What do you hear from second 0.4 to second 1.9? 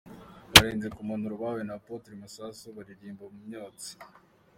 Barenze ku mpanuro bahawe na